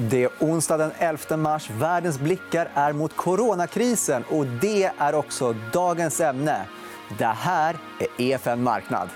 [0.00, 1.70] Det är onsdag den 11 mars.
[1.70, 4.24] Världens blickar är mot coronakrisen.
[4.30, 6.66] och Det är också dagens ämne.
[7.18, 9.08] Det här är EFN Marknad.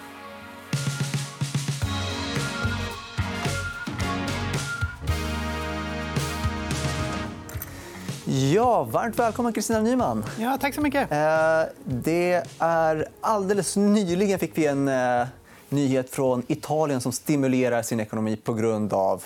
[8.53, 10.25] Ja, varmt välkommen, Kristina Nyman.
[10.39, 11.13] Ja, tack så mycket.
[11.13, 15.27] Eh, det är alldeles nyligen fick vi en eh,
[15.69, 19.25] nyhet från Italien som stimulerar sin ekonomi på grund av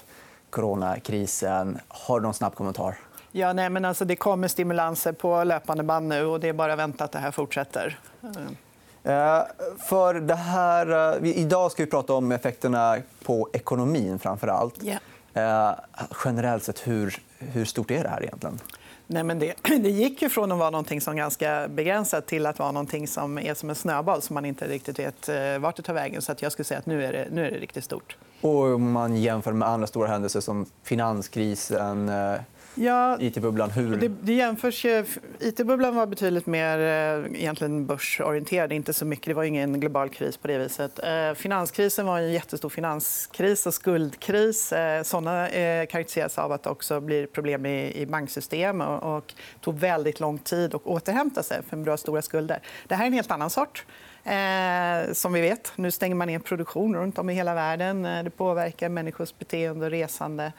[0.57, 1.79] coronakrisen.
[1.89, 2.99] Har du någon snabb kommentar?
[3.33, 6.25] Ja, nej, men alltså, det kommer stimulanser på löpande band nu.
[6.25, 7.99] och Det är bara att vänta att det här fortsätter.
[9.05, 9.43] Eh,
[9.89, 14.19] för det här, eh, idag ska vi prata om effekterna på ekonomin.
[14.19, 14.85] framför allt.
[14.85, 15.79] Yeah.
[16.25, 18.61] generellt sett, hur, hur stort är det här egentligen?
[19.07, 22.59] Nej, men det, det gick ju från att vara någonting som ganska begränsat till att
[22.59, 25.83] vara någonting som är som en snöboll som man inte riktigt vet eh, vart det
[25.83, 26.23] tar vägen.
[26.23, 28.17] Så att jag skulle säga att nu är det, nu är det riktigt stort.
[28.41, 32.35] Och om man jämför med andra stora händelser som finanskrisen eh,
[32.79, 33.71] Ja, IT-bubblan.
[33.71, 33.97] Hur...
[33.97, 35.05] Det, det jämförs ju...
[35.41, 38.73] IT-bubblan var betydligt mer eh, egentligen börsorienterad.
[38.73, 39.27] Inte så mycket.
[39.27, 40.37] Det var ingen global kris.
[40.37, 40.99] på det viset.
[41.05, 44.73] Eh, finanskrisen var en jättestor finanskris och skuldkris.
[44.73, 45.49] Eh, såna
[45.87, 50.87] karaktäriseras av att det också blir problem i banksystem och tog väldigt lång tid att
[50.87, 52.61] återhämta sig för du har stora skulder.
[52.87, 53.85] Det här är en helt annan sort.
[54.27, 55.73] Eh, som vi vet.
[55.77, 58.03] Nu stänger man ner produktion runt om i hela världen.
[58.03, 60.53] Det påverkar människors beteende och resande.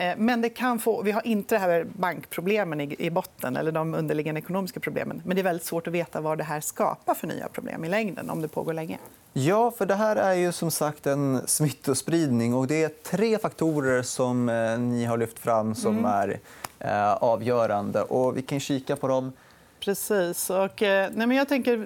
[0.00, 3.94] Eh, men det kan få, vi har inte det här bankproblemen i botten eller de
[3.94, 5.22] underliggande ekonomiska problemen.
[5.24, 7.88] Men det är väldigt svårt att veta vad det här skapar för nya problem i
[7.88, 8.98] längden om det pågår länge.
[9.32, 12.54] Ja, för det här är ju som sagt en smittospridning.
[12.54, 16.04] och Det är tre faktorer som eh, ni har lyft fram som mm.
[16.04, 16.40] är
[16.78, 18.02] eh, avgörande.
[18.02, 19.32] Och vi kan kika på dem.
[19.80, 20.50] Precis.
[20.50, 21.76] Och, eh, nej, men jag tänker,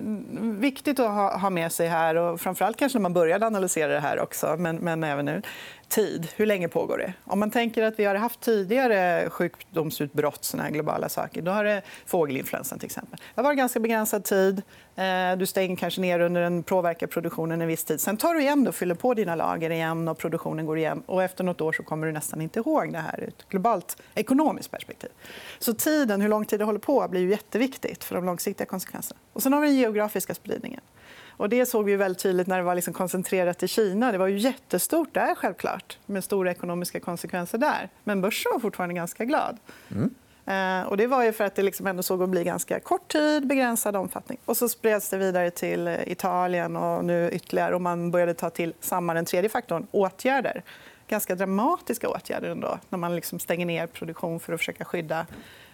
[0.61, 4.01] viktigt att ha, ha med sig här, och framförallt kanske när man började analysera det
[4.01, 5.43] här också, men, men även nu
[5.89, 6.29] tid.
[6.37, 7.13] Hur länge pågår det?
[7.25, 11.65] Om man tänker att vi har haft tidigare sjukdomsutbrott, såna här globala saker, då har
[11.65, 13.19] det fågelinfluensan till exempel.
[13.35, 14.63] Det har varit ganska begränsad tid.
[14.97, 18.01] Eh, du stänger kanske ner under en påverkar produktionen en viss tid.
[18.01, 21.03] Sen tar du igen och fyller på dina lager igen och produktionen går igen.
[21.07, 23.97] Och efter nåt år så kommer du nästan inte ihåg det här ur ett globalt
[24.15, 25.11] ekonomiskt perspektiv.
[25.59, 29.21] Så tiden, hur lång tid det håller på, blir jätteviktigt för de långsiktiga konsekvenserna.
[29.33, 30.81] Och sen har vi den geografiska spridningen.
[31.37, 34.13] Och det såg vi väldigt tydligt när det var liksom koncentrerat till Kina.
[34.13, 37.89] Det var ju jättestort där, självklart, med stora ekonomiska konsekvenser där.
[38.05, 39.59] Men börsen var fortfarande ganska glad.
[39.91, 40.15] Mm.
[40.47, 43.13] Eh, och det var ju för att det liksom ändå såg att bli ganska kort
[43.13, 44.39] tid, begränsad omfattning.
[44.45, 47.75] Och så spreds det vidare till eh, Italien och nu ytterligare.
[47.75, 50.63] Och man började ta till samma den tredje faktorn, åtgärder.
[51.09, 55.27] Ganska dramatiska åtgärder ändå, när man liksom stänger ner produktion för att försöka skydda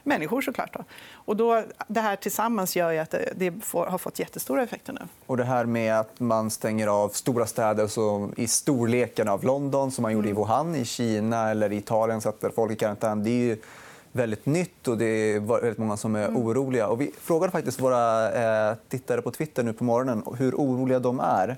[0.03, 0.43] människor.
[0.43, 0.73] Såklart.
[0.73, 0.85] Då.
[1.13, 5.01] Och då, det här tillsammans gör att det får, har fått jättestora effekter nu.
[5.27, 9.91] Och det här med att man stänger av stora städer så i storleken av London,
[9.91, 10.43] som man gjorde i mm.
[10.43, 13.25] Wuhan i Kina eller i Italien, sätter folk i karantän.
[13.25, 13.57] Det är ju
[14.13, 16.37] väldigt nytt och det är väldigt många som är mm.
[16.37, 16.89] oroliga.
[16.89, 18.33] Och vi frågade faktiskt våra
[18.71, 21.57] eh, tittare på Twitter nu på morgonen hur oroliga de är.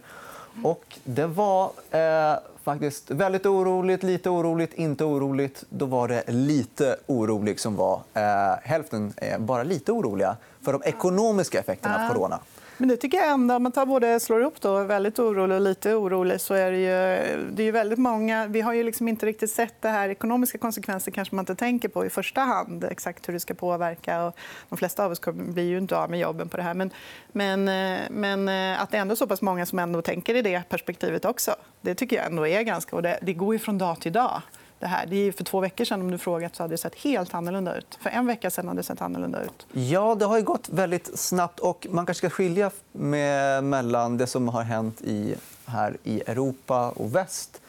[0.64, 5.64] Och det var eh, faktiskt väldigt oroligt, lite oroligt, inte oroligt.
[5.68, 8.02] Då var det lite orolig som var.
[8.14, 8.22] Eh,
[8.62, 12.40] hälften är bara lite oroliga för de ekonomiska effekterna av corona.
[12.76, 15.62] Men det tycker jag ändå, om man tar både slår ihop då, väldigt orolig och
[15.62, 18.46] lite orolig så är det ju, det är väldigt många...
[18.46, 20.08] Vi har ju liksom inte riktigt sett det här.
[20.08, 22.84] Ekonomiska konsekvenser kanske man inte tänker på i första hand.
[22.84, 24.24] Exakt hur det ska påverka.
[24.24, 24.36] Och
[24.68, 26.74] de flesta av oss blir ju inte av med jobben på det här.
[26.74, 26.90] Men,
[27.32, 27.64] men,
[28.10, 31.24] men eh, att det är ändå så pass många som ändå tänker i det perspektivet
[31.24, 31.54] också.
[31.80, 32.96] Det tycker jag ändå är ganska...
[32.96, 34.42] Och det, det går ju från dag till dag
[34.82, 35.06] det här.
[35.06, 37.76] Det är för två veckor sedan om du frågat så hade det sett helt annorlunda
[37.76, 37.98] ut.
[38.00, 39.66] För en vecka sedan hade det sett annorlunda ut.
[39.72, 41.60] Ja, det har gått väldigt snabbt.
[41.60, 45.34] och Man kanske ska skilja med, mellan det som har hänt i,
[45.66, 47.60] här i Europa och väst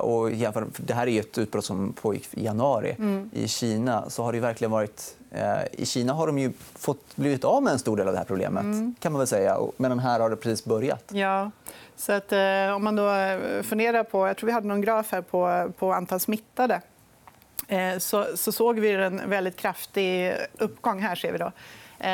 [0.00, 2.96] och jämför, det här är ett utbrott som pågick i januari.
[2.98, 3.30] Mm.
[3.32, 5.16] I Kina så har det verkligen varit...
[5.30, 8.18] Eh, I Kina har de ju fått blivit av med en stor del av det
[8.18, 8.62] här problemet.
[8.62, 8.94] Mm.
[9.00, 9.58] kan man väl säga.
[9.76, 11.04] Men här har det precis börjat.
[11.12, 11.50] Ja.
[11.96, 14.26] Så att, eh, om man då eh, funderar på...
[14.26, 16.80] Jag tror vi hade någon graf här på, på antal smittade.
[17.68, 21.02] Eh, så, så såg vi en väldigt kraftig uppgång.
[21.02, 21.52] Här ser vi då.
[22.00, 22.10] Eh,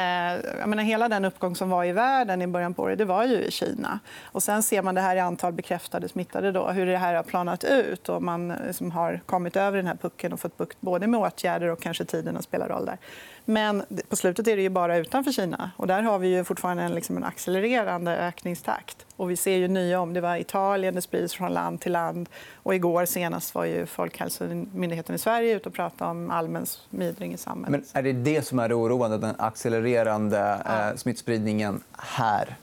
[0.61, 3.25] jag menar, hela den uppgång som var i världen i början på året det var
[3.25, 3.99] ju i Kina.
[4.23, 6.53] Och sen ser man det här i antal bekräftade smittade.
[6.53, 8.09] Då, hur det här har planat ut.
[8.09, 11.69] och Man liksom har kommit över den här pucken och fått bukt både med åtgärder
[11.69, 12.99] och kanske tiden att spela roll där.
[13.45, 15.71] Men på slutet är det ju bara utanför Kina.
[15.77, 19.07] Och där har vi ju fortfarande en, liksom en accelererande ökningstakt.
[19.17, 20.13] Och vi ser ju nya om.
[20.13, 22.29] Det var Italien, det sprids från land till land.
[22.55, 27.37] Och igår senast var ju Folkhälsomyndigheten i Sverige ute och pratade om allmän smidring i
[27.37, 27.85] samhället.
[27.93, 32.57] Men är det det som är det oroande, den accelererande eh, smittspridningen här?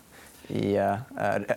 [0.52, 0.98] I eh,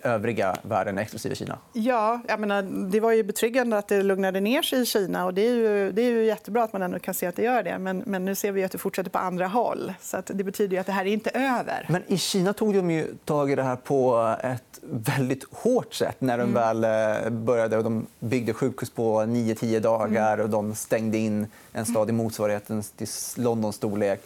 [0.03, 1.57] övriga världen, exklusive Kina?
[1.73, 2.61] Ja, jag menar,
[2.91, 5.25] det var ju betryggande att det lugnade ner sig i Kina.
[5.25, 7.43] och Det är ju, det är ju jättebra att man ändå kan se att det
[7.43, 7.77] gör det.
[7.79, 9.93] Men, men nu ser vi att det fortsätter på andra håll.
[10.01, 11.85] Så det betyder att det här är inte över.
[11.89, 16.21] Men I Kina tog de ju tag i det här på ett väldigt hårt sätt
[16.21, 16.53] när de mm.
[16.53, 16.83] väl
[17.23, 17.81] eh, började.
[17.81, 20.43] De byggde sjukhus på 9-10 dagar mm.
[20.43, 23.07] och de stängde in en stad i motsvarigheten till
[23.37, 24.21] Londons storlek.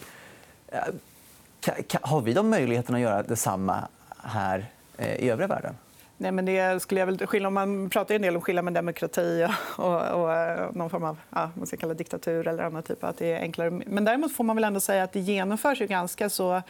[2.00, 3.88] Har vi de möjligheterna att göra detsamma
[4.24, 4.64] här
[4.96, 5.74] eh, i övriga världen?
[6.16, 9.48] Nej, men det skulle jag väl Skillnad, man pratar en del om skillnad mellan demokrati
[9.76, 13.04] och, och, och eh, någon form av ja, man ska kalla diktatur eller annan typ.
[13.04, 13.70] Att det är enklare.
[13.70, 16.62] Men däremot får man väl ändå säga att det genomförs ju ganska så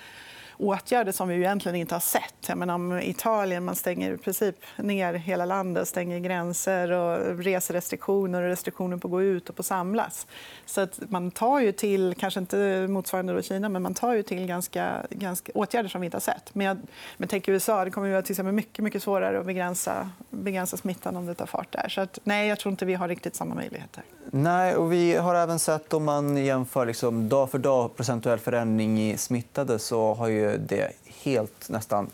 [0.61, 2.35] åtgärder som vi egentligen inte har sett.
[2.47, 8.43] Jag menar, om Italien man stänger i princip ner hela landet, stänger gränser och reserestriktioner
[8.43, 10.27] och restriktioner på att gå ut och på att samlas.
[10.67, 14.23] Så att man tar ju till, kanske inte motsvarande då Kina, men man tar ju
[14.23, 16.55] till ganska, ganska åtgärder som vi inte har sett.
[16.55, 16.79] Men, jag,
[17.17, 20.11] men tänk USA, det kommer att vara till mycket, mycket svårare att begränsa,
[20.41, 21.89] begränsa smittan om det tar fart där.
[21.89, 24.03] Så att, nej, jag tror inte vi har riktigt samma möjligheter.
[24.31, 29.11] Nej, och vi har även sett om man jämför liksom dag för dag procentuell förändring
[29.11, 30.93] i smittade så har ju det
[31.23, 32.07] helt nästan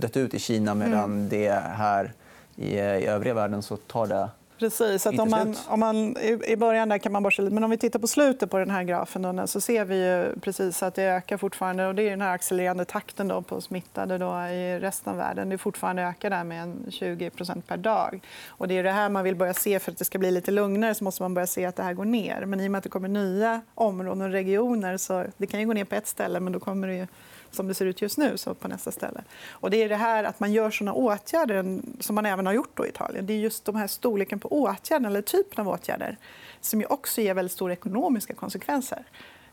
[0.00, 1.28] dött ut i Kina medan mm.
[1.28, 2.12] det här
[2.56, 4.28] i, i övriga världen så tar det
[4.60, 5.06] Precis.
[5.06, 6.16] Att om man, om man,
[6.46, 7.54] I början där kan man borsta lite.
[7.54, 10.40] Men om vi tittar på slutet på den här grafen då, så ser vi ju
[10.40, 11.86] precis att det ökar fortfarande.
[11.86, 15.48] Och det är den här accelererande takten då på smittade då i resten av världen.
[15.48, 18.20] Det fortfarande ökar där med 20% per dag.
[18.48, 19.78] Och det är det här man vill börja se.
[19.78, 21.94] För att det ska bli lite lugnare så måste man börja se att det här
[21.94, 22.44] går ner.
[22.46, 25.66] Men i och med att det kommer nya områden och regioner så det kan ju
[25.66, 27.06] gå ner på ett ställe men då kommer det ju
[27.50, 29.22] som det ser ut just nu så på nästa ställe.
[29.50, 32.76] Och det är det här att man gör såna åtgärder som man även har gjort
[32.76, 33.26] då i Italien.
[33.26, 36.16] Det är just de här storleken på åtgärder eller typen av åtgärder
[36.60, 39.04] som ju också ger väldigt stora ekonomiska konsekvenser.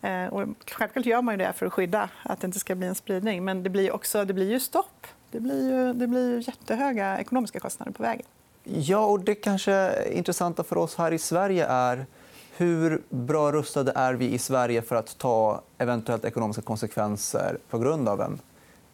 [0.01, 2.87] Eh, och självklart gör man ju det för att skydda att det inte ska bli
[2.87, 3.45] en spridning.
[3.45, 5.07] Men det blir, också, det blir ju stopp.
[5.31, 8.25] Det blir, ju, det blir ju jättehöga ekonomiska kostnader på vägen.
[8.63, 12.05] Ja, och det kanske intressanta för oss här i Sverige är
[12.57, 18.09] hur bra rustade är vi i Sverige för att ta eventuellt ekonomiska konsekvenser på grund
[18.09, 18.39] av en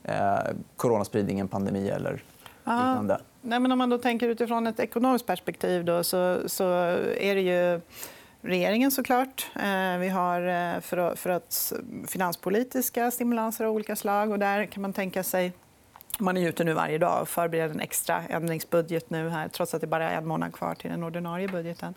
[0.04, 2.24] eh, coronaspridning, en pandemi eller
[2.64, 3.22] liknande?
[3.42, 6.64] Nej, men om man då tänker utifrån ett ekonomiskt perspektiv då, så, så
[7.18, 7.82] är det ju
[8.42, 9.52] regeringen såklart.
[9.56, 11.74] Eh, vi har eh, för, för att
[12.08, 14.32] finanspolitiska stimulanser av olika slag.
[14.32, 15.54] Och där kan man tänka sig
[16.20, 19.82] man är ute nu varje dag och förbereder en extra ändringsbudget nu här, trots att
[19.82, 21.94] det bara är en månad kvar till den ordinarie budgeten.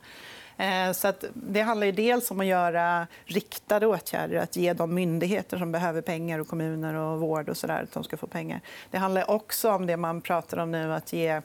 [0.57, 4.95] Eh, så att det handlar ju dels om att göra riktade åtgärder, att ge de
[4.95, 8.27] myndigheter som behöver pengar, och kommuner och vård och så där, att de ska få
[8.27, 8.61] pengar.
[8.91, 11.41] Det handlar också om det man pratar om nu, att ge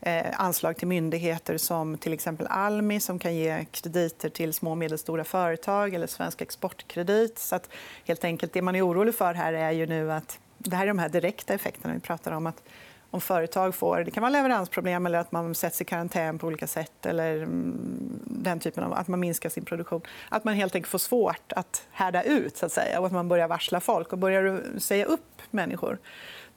[0.00, 4.78] eh, anslag till myndigheter som till exempel Almi som kan ge krediter till små och
[4.78, 7.38] medelstora företag eller Svensk Exportkredit.
[7.38, 7.68] Så att,
[8.04, 10.88] helt enkelt, det man är orolig för här är ju nu att det här är
[10.88, 12.46] de här direkta effekterna vi pratar om.
[12.46, 12.62] att
[13.12, 16.66] om företag får det kan vara leveransproblem eller att man sätts i karantän på olika
[16.66, 20.00] sätt eller mm, den typen av, att man minskar sin produktion.
[20.28, 23.28] Att man helt enkelt får svårt att härda ut så att säga, och att man
[23.28, 24.12] börjar varsla folk.
[24.12, 25.98] och Börjar säga upp människor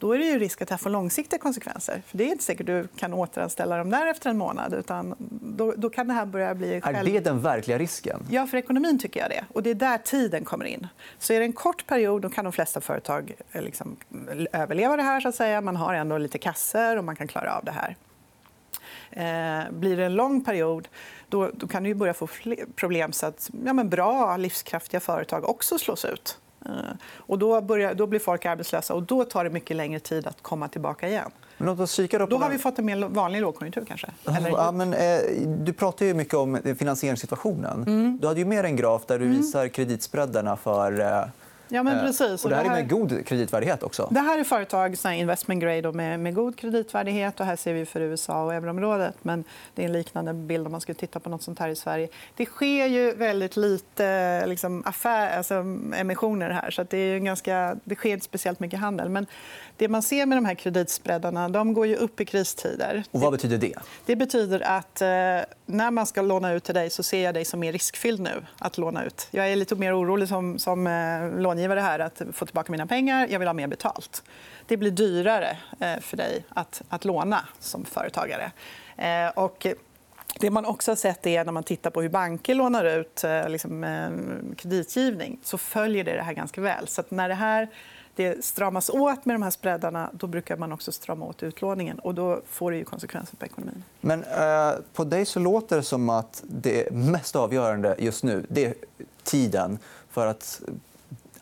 [0.05, 2.01] då är det ju risk att det får långsiktiga konsekvenser.
[2.07, 4.73] För Det är inte säkert att du kan återanställa dem där efter en månad.
[4.73, 6.81] Utan då, då kan det här börja bli...
[6.81, 6.97] Själv...
[6.97, 8.19] Är det den verkliga risken?
[8.29, 9.45] Ja, för ekonomin tycker jag det.
[9.53, 10.87] Och Det är där tiden kommer in.
[11.19, 13.95] Så är det en kort period då kan de flesta företag eh, liksom
[14.51, 15.21] överleva det här.
[15.21, 15.61] Så att säga.
[15.61, 17.95] Man har ändå lite kasser och man kan klara av det här.
[19.11, 20.87] Eh, blir det en lång period
[21.29, 22.27] då, då kan du börja få
[22.75, 26.37] problem så att ja, men bra, livskraftiga företag också slås ut.
[26.65, 26.71] Eh,
[27.17, 30.41] och då, börjar, då blir folk arbetslösa och då tar det mycket längre tid att
[30.41, 31.31] komma tillbaka igen.
[31.57, 33.85] Men låt oss kika då, då har vi fått en mer vanlig lågkonjunktur.
[33.87, 34.07] Kanske.
[34.37, 34.49] Eller...
[34.49, 37.83] Ja, men, eh, du pratar ju mycket om finansieringssituationen.
[37.83, 38.17] Mm.
[38.21, 39.37] Du hade ju med en graf där du mm.
[39.37, 41.25] visar kreditspreadarna för eh
[41.67, 42.43] Ja, men eh, precis.
[42.43, 44.07] Och det här är med god kreditvärdighet också.
[44.11, 47.39] Det här är företag investment grade med, med god kreditvärdighet.
[47.39, 49.15] Och här ser vi för USA och euroområdet.
[49.21, 49.43] Men
[49.75, 52.07] det är en liknande bild om man skulle titta på något sånt här i Sverige.
[52.35, 55.53] Det sker ju väldigt lite liksom, affär, alltså,
[55.95, 56.71] emissioner här.
[56.71, 59.09] Så det, är ganska, det sker inte speciellt mycket handel.
[59.09, 59.25] Men
[59.77, 63.03] det man ser med de här kreditspreadarna de går ju upp i kristider.
[63.11, 63.73] Och vad betyder det?
[64.05, 65.07] Det betyder att eh,
[65.65, 68.45] när man ska låna ut till dig så ser jag dig som mer riskfylld nu
[68.59, 69.27] att låna ut.
[69.31, 73.27] Jag är lite mer orolig som, som eh, långivare här att få tillbaka mina pengar.
[73.29, 74.23] Jag vill ha mer betalt.
[74.67, 78.51] Det blir dyrare eh, för dig att, att låna som företagare.
[78.97, 79.67] Eh, och
[80.39, 83.49] det man också har sett är när man tittar på hur banker lånar ut eh,
[83.49, 83.85] liksom,
[84.57, 86.87] kreditgivning så följer det det här ganska väl.
[86.87, 87.69] Så när det här
[88.15, 91.99] det stramas åt med de här spreadarna då brukar man också strama åt utlåningen.
[91.99, 93.83] och Då får det ju konsekvenser på ekonomin.
[94.01, 98.65] Men eh, På dig så låter det som att det mest avgörande just nu det
[98.65, 98.73] är
[99.23, 100.61] tiden för att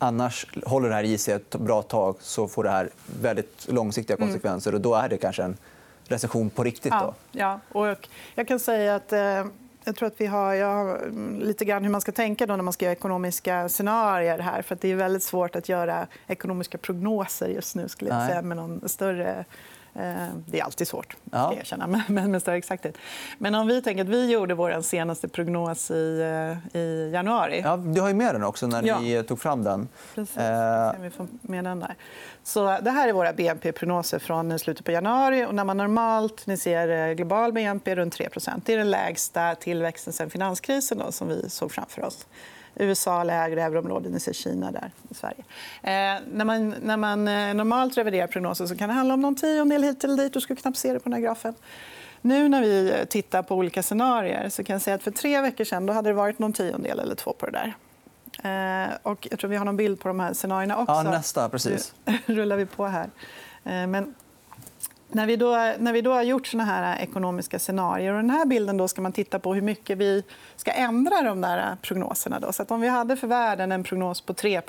[0.04, 2.90] Annars håller det här i sig ett bra tag så får det här
[3.22, 4.28] väldigt långsiktiga Mm.
[4.28, 4.74] konsekvenser.
[4.76, 5.58] Och då är det kanske en
[6.08, 6.92] recession på riktigt.
[6.92, 7.14] Då.
[7.32, 7.80] Ja, ja.
[7.80, 9.46] Och jag kan säga att eh,
[9.84, 12.56] jag tror att vi har, jag har mm, lite grann hur man ska tänka då
[12.56, 14.62] när man ska göra ekonomiska scenarier här.
[14.62, 18.42] För att det är väldigt svårt att göra ekonomiska prognoser just nu skulle jag säga
[18.42, 19.46] med någon större
[20.46, 22.98] det är alltid svårt, jag erkänna, men- med större exakthet.
[23.38, 26.20] Men om vi tänker att vi gjorde vår senaste prognos i,
[26.74, 27.62] eh, i januari.
[27.64, 29.00] Ja, du har ju med den också när Ja.
[29.00, 29.88] ni tog fram den.
[30.16, 30.38] Precis.
[30.38, 31.96] Eh, vi få med den där.
[32.44, 35.46] Så det här är våra BNP-prognoser från slutet på januari.
[35.46, 39.56] Och när man normalt ni ser eh, global BNP runt 3% Det är den lägsta
[39.56, 42.28] tillväxten sen finanskrisen då, som vi såg framför oss.
[42.76, 45.44] USA lägre, euroområdet, ni ser Kina där i Sverige.
[45.82, 49.36] Eh, när, man, när man eh, normalt reviderar prognoser så kan det handla om någon
[49.36, 50.34] tiondel hit eller dit.
[50.34, 51.54] Du skulle knappt se det på den här grafen.
[52.22, 55.64] Nu när vi tittar på olika scenarier så kan jag säga att för tre veckor
[55.64, 57.74] sedan då hade det varit någon tiondel eller två på det där.
[58.44, 60.94] Eh, och jag tror vi har någon bild på de här scenarierna också.
[60.94, 61.50] ja, nästa.
[61.50, 61.94] Precis.
[62.06, 63.10] Nu rullar vi på här.
[63.64, 64.16] Eh, Men
[65.14, 68.46] när vi, då, när vi då har gjort såna här ekonomiska scenarier och den här
[68.46, 70.24] bilden då ska man titta på hur mycket vi
[70.56, 72.40] ska ändra de där prognoserna.
[72.40, 72.54] Då.
[72.54, 74.62] Så om vi hade för världen en prognos på 3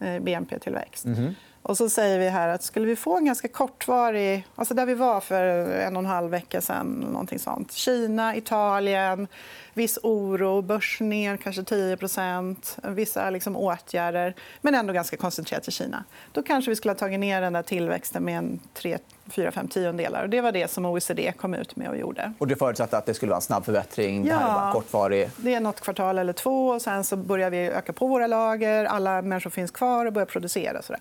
[0.00, 1.34] eh, BNP-tillväxt Mhm.
[1.62, 4.46] och så säger vi här att skulle vi få en ganska kortvarig...
[4.54, 5.42] Alltså där vi var för
[5.74, 6.86] en och en halv vecka sen.
[6.86, 7.72] Någonting sånt.
[7.72, 9.28] Kina, Italien,
[9.74, 16.04] viss oro, börs ner kanske 10% vissa liksom åtgärder, men ändå ganska koncentrerat till Kina.
[16.32, 18.98] Då kanske vi skulle ha tagit ner den där tillväxten med en 3,
[19.28, 20.22] 4, 5 tiondelar.
[20.22, 22.32] Och det var det som OECD kom ut med och gjorde.
[22.38, 24.24] Och det förutsatte att det skulle vara en snabb förbättring.
[24.24, 24.72] Det här Ja.
[24.72, 25.30] kortvarig.
[25.36, 26.68] Det är nåt kvartal eller två.
[26.68, 28.84] och Sen så börjar vi öka på våra lager.
[28.84, 30.78] Alla människor finns kvar och börjar producera.
[30.78, 31.00] Och så där.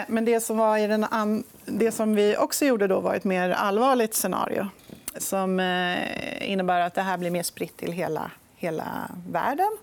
[0.00, 1.44] Eh, Men det som, var i den an...
[1.64, 4.66] det som vi också gjorde då var ett mer allvarligt scenario
[5.18, 8.84] som eh, innebär att det här blir mer spritt till hela, hela
[9.28, 9.76] världen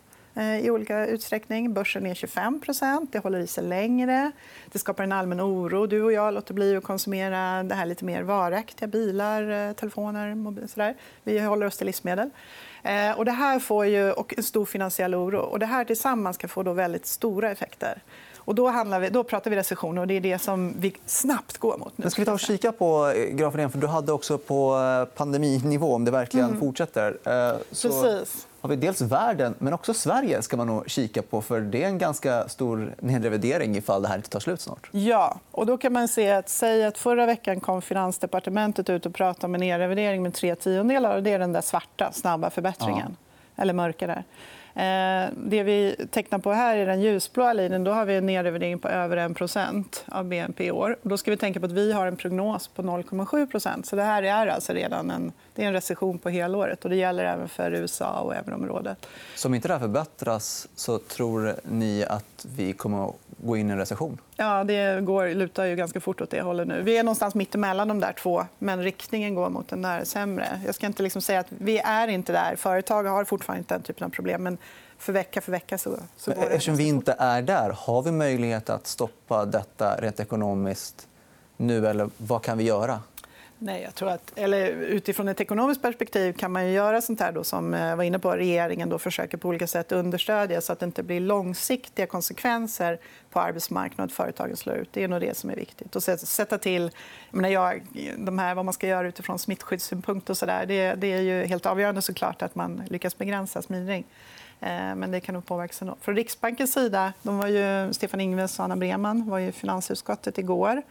[0.61, 1.73] i olika utsträckning.
[1.73, 4.31] Börsen är 25% Det håller i sig längre.
[4.71, 5.85] Det skapar en allmän oro.
[5.85, 8.88] Du och jag låter bli att konsumera det här lite mer varaktiga.
[8.88, 10.95] Bilar, eh, telefoner, mobil, sådär.
[11.23, 12.29] Vi håller oss till livsmedel.
[12.83, 15.39] Eh, Och det här får ju, och en stor finansiell oro.
[15.39, 18.01] Och det här tillsammans kan få då väldigt stora effekter.
[18.38, 21.57] Och då, handlar vi, då pratar vi recession och det är det som vi snabbt
[21.57, 22.03] går mot nu.
[22.03, 23.71] Men ska vi ta och kika på eh, grafen igen?
[23.71, 27.17] För du hade också på eh, pandeminivå, om det verkligen fortsätter.
[27.25, 28.47] Eh, Så Precis.
[28.62, 31.41] Har vi dels världen, men också Sverige ska man nog kika på.
[31.41, 34.89] För Det är en ganska stor nedrevidering ifall det här inte tar slut snart.
[34.91, 39.15] Ja, och då kan man se att, säg att förra veckan kom Finansdepartementet ut och
[39.15, 41.15] pratade om en nedrevidering med tre tiondelar.
[41.15, 43.15] Och det är den där svarta, snabba förbättringen.
[43.56, 44.24] Eller mörka där.
[44.75, 47.83] Eh, det vi tecknar på här är den ljusblåa linjen.
[47.83, 50.97] Då har vi en nedrevidering på över 1% av BNP i år.
[51.01, 54.23] Då ska vi tänka på att vi har en prognos på 0,7 Så det här
[54.23, 56.83] är alltså redan en, det är en recession på helåret.
[56.83, 59.07] Och det gäller även för USA och euroområdet.
[59.35, 63.69] Så om inte det här förbättras så tror ni att vi kommer att gå in
[63.69, 64.17] i en recession?
[64.36, 66.81] Ja, det går, lutar ju ganska fort åt det hållet nu.
[66.81, 70.62] Vi är någonstans mitt emellan de där två, men riktningen går mot den där sämre.
[70.65, 72.55] Jag ska inte liksom säga att vi är inte där.
[72.55, 74.43] Företag har fortfarande inte den typen av problem.
[74.43, 74.57] Men
[74.98, 78.12] för vecka för vecka så, så går det Eftersom vi inte är där, har vi
[78.12, 81.07] möjlighet att stoppa detta rent ekonomiskt
[81.57, 81.88] nu?
[81.88, 83.00] Eller vad kan vi göra?
[83.63, 87.32] Nej, jag tror att, eller utifrån ett ekonomiskt perspektiv kan man ju göra sånt här
[87.32, 88.32] då, som eh, var inne på.
[88.32, 93.00] Regeringen då försöker på olika sätt understödja så att det inte blir långsiktiga konsekvenser
[93.30, 94.89] på arbetsmarknaden att företagen slår ut.
[94.94, 95.96] Det är nog det som är viktigt.
[95.96, 96.91] Och sätta till...
[97.32, 97.82] Jag jag,
[98.18, 101.46] de här, vad man ska göra utifrån smittskyddssynpunkt och så där, det, det är ju
[101.46, 104.06] helt avgörande såklart att man lyckas begränsa smittring.
[104.60, 105.96] Eh, men det kan nog påverka ändå.
[106.01, 110.82] Från Riksbankens sida, de var ju, Stefan Ingves och Anna Breman var i finansutskottet igår.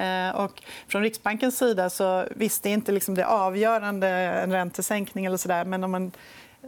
[0.00, 5.24] Eh, Och från Riksbankens sida så visste inte liksom det avgörande en räntesänkning.
[5.24, 6.12] Eller så där, men om man,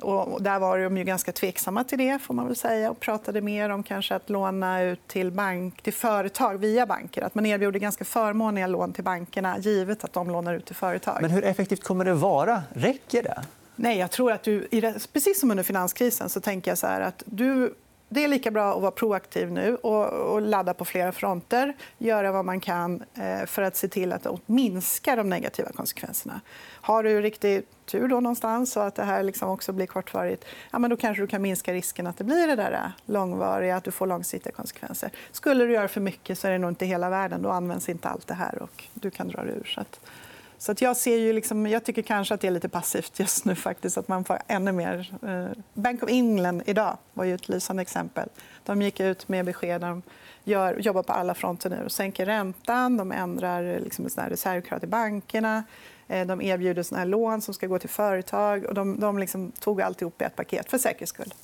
[0.01, 3.41] och där var de ju ganska tveksamma till det får man väl säga och pratade
[3.41, 7.23] mer om kanske att låna ut till, bank, till företag via banker.
[7.23, 11.19] Att man erbjuder ganska förmånliga lån till bankerna givet att de lånar ut till företag.
[11.21, 12.63] Men hur effektivt kommer det vara?
[12.73, 13.43] Räcker det?
[13.77, 14.69] Nej, jag tror att du,
[15.13, 17.75] precis som under finanskrisen så tänker jag så här att du,
[18.13, 21.75] det är lika bra att vara proaktiv nu och, ladda på flera fronter.
[21.99, 26.41] Göra vad man kan eh, för att se till att minska de negativa konsekvenserna.
[26.81, 30.79] Har du riktig tur då någonstans så att det här liksom också blir kortvarigt ja,
[30.79, 33.85] men då kanske du kan minska risken att det blir det där eh, långvariga, att
[33.85, 35.11] du får långsiktiga konsekvenser.
[35.33, 37.43] Skulle du göra för mycket så är det nog inte hela världen.
[37.43, 39.65] Då används inte allt det här och du kan dra dig ur.
[39.65, 40.01] Så att,
[40.63, 43.45] så att jag, ser ju liksom, jag tycker kanske att det är lite passivt just
[43.45, 43.55] nu.
[43.55, 45.13] faktiskt, att man får ännu mer.
[45.23, 48.29] Eh, Bank of England idag var ju ett lysande exempel.
[48.65, 49.81] De gick ut med besked.
[49.81, 50.03] De
[50.45, 51.79] gör, jobbar på alla fronter nu.
[51.83, 55.65] De sänker räntan, de ändrar eh, liksom reservkrav till bankerna.
[56.09, 58.65] Eh, de erbjuder såna här lån som ska gå till företag.
[58.65, 61.35] Och de de liksom tog alltihop i ett paket för säkerhets skull.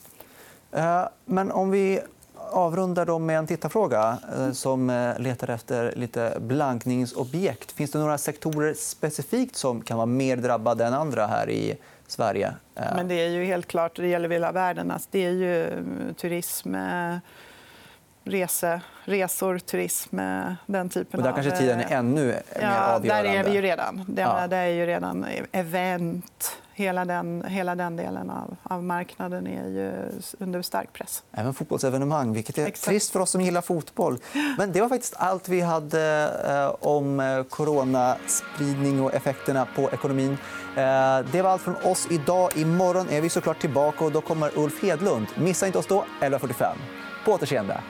[1.25, 2.01] Men om vi
[2.51, 7.73] avrundar då med en tittarfråga eh, som eh, letar efter lite blankningsobjekt.
[7.73, 12.55] Finns det några sektorer specifikt som kan vara mer drabbade än andra här i Sverige?
[12.75, 14.91] Men det är ju helt klart, det gäller hela världen.
[14.91, 16.75] Alltså, det är ju eh, turism,
[18.31, 20.17] rese, resor, turism,
[20.67, 23.31] den typen och där kanske tiden är ännu mer ja, avgörande.
[23.31, 24.05] Där är vi ju redan.
[24.09, 24.47] Det, ja.
[24.47, 29.93] det är ju redan event, hela den, hela den delen av, av marknaden är ju
[30.39, 31.23] under stark press.
[31.33, 32.85] Även fotbollsevenemang, vilket är Exakt.
[32.85, 34.19] trist för oss som gillar fotboll.
[34.59, 40.39] Men det var faktiskt allt vi hade eh, om eh, coronaspridning och effekterna på ekonomin.
[40.77, 42.57] Eh, det var allt från oss idag.
[42.57, 45.27] Imorgon är vi såklart tillbaka och då kommer Ulf Hedlund.
[45.35, 46.75] Missa inte oss då, 11.45.
[47.25, 47.81] På återseende.